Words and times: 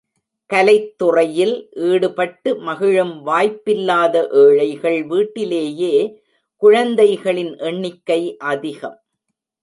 கலைத்துறையில் 0.49 1.53
ஈடுபட்டு 1.89 2.49
மகிழும் 2.59 3.13
வாய்ப்பில்லாத 3.21 4.15
ஏழைகள் 4.43 4.97
வீட்டிலேயே 5.03 5.93
குழந்தைகளின் 6.61 7.53
எண்ணிக்கை 7.59 8.21
அதிகம். 8.37 8.97